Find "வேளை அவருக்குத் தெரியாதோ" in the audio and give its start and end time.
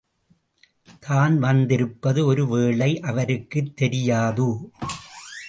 2.47-4.49